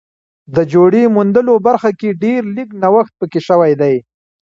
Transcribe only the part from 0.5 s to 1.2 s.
د جوړې